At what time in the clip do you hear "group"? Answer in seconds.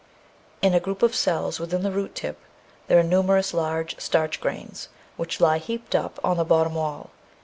0.79-1.03